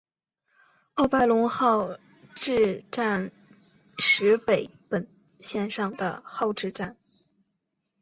[0.95, 1.95] 奥白泷号
[2.33, 3.31] 志站
[3.99, 6.97] 石北本线上的号志站。